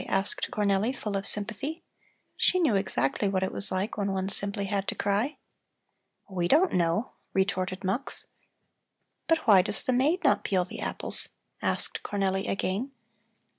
asked 0.07 0.49
Cornelli, 0.49 0.95
full 0.97 1.15
of 1.15 1.27
sympathy. 1.27 1.83
She 2.35 2.57
knew 2.57 2.75
exactly 2.75 3.29
what 3.29 3.43
it 3.43 3.51
was 3.51 3.71
like 3.71 3.97
when 3.97 4.11
one 4.11 4.29
simply 4.29 4.65
had 4.65 4.87
to 4.87 4.95
cry. 4.95 5.37
"We 6.27 6.47
don't 6.47 6.73
know," 6.73 7.11
retorted 7.33 7.83
Mux. 7.83 8.25
"But 9.27 9.45
why 9.45 9.61
does 9.61 9.83
the 9.83 9.93
maid 9.93 10.23
not 10.23 10.43
peel 10.43 10.65
the 10.65 10.79
apples?" 10.79 11.29
asked 11.61 12.01
Cornelli 12.01 12.49
again. 12.49 12.93